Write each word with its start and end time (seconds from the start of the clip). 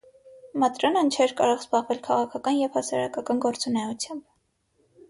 Մատրոնան 0.63 1.11
չէր 1.17 1.35
կարող 1.41 1.61
զբաղվել 1.65 2.01
քաղաքական 2.09 2.59
և 2.63 2.81
հասարակական 2.81 3.45
գործունեությամբ։ 3.47 4.27